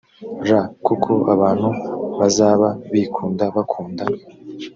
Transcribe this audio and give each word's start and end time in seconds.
ra 0.49 0.61
kuko 0.85 1.11
abantu 1.33 1.69
bazaba 2.19 2.67
bikunda 2.91 3.43
bakunda 3.55 4.03